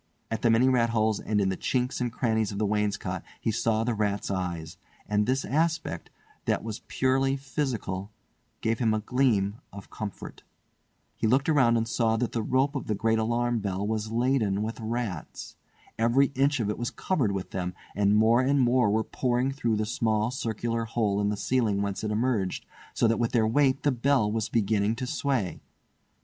[0.31, 3.51] At the many rat holes and in the chinks and crannies of the wainscot he
[3.51, 4.77] saw the rats' eyes;
[5.07, 6.09] and this aspect,
[6.45, 8.09] that was purely physical,
[8.61, 10.41] gave him a gleam of comfort.
[11.17, 14.63] He looked around and saw that the rope of the great alarm bell was laden
[14.63, 15.55] with rats.
[15.99, 19.75] Every inch of it was covered with them, and more and more were pouring through
[19.75, 22.65] the small circular hole in the ceiling whence it emerged,
[22.95, 25.61] so that with their weight the bell was beginning to sway.